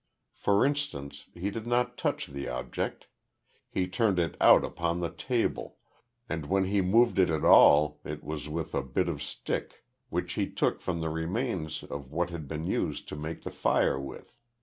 [0.33, 3.05] For instance, he did not touch the object,
[3.69, 5.77] he turned it out upon the table,
[6.27, 10.33] and when he moved it at all it was with a bit of stick which
[10.33, 14.33] he took from the remains of what had been used to make the fire with.